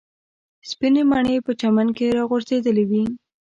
سپینې 0.69 1.03
مڼې 1.11 1.35
په 1.45 1.51
چمن 1.61 1.87
کې 1.97 2.15
راغورځېدلې 2.17 2.83
وې. 2.89 3.03